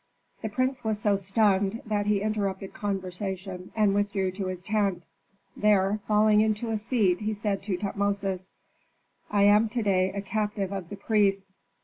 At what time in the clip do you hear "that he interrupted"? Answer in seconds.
1.85-2.73